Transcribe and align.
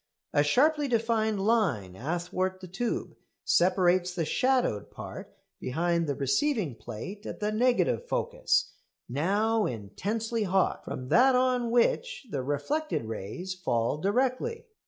A 0.33 0.41
sharply 0.43 0.87
defined 0.87 1.39
line 1.45 1.95
athwart 1.95 2.59
the 2.59 2.67
tube 2.67 3.15
separates 3.43 4.15
the 4.15 4.25
shadowed 4.25 4.89
part 4.89 5.31
behind 5.59 6.07
the 6.07 6.15
receiving 6.15 6.73
plate 6.73 7.23
at 7.27 7.39
the 7.39 7.51
negative 7.51 8.07
focus 8.07 8.73
now 9.07 9.67
intensely 9.67 10.41
hot 10.41 10.83
from 10.85 11.09
that 11.09 11.35
on 11.35 11.69
which 11.69 12.25
the 12.31 12.41
reflected 12.41 13.05
rays 13.05 13.53
fall 13.53 13.99
directly. 13.99 14.65